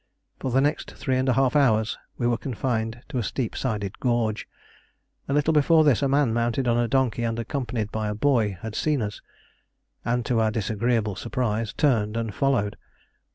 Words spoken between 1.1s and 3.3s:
and a half hours we were confined to a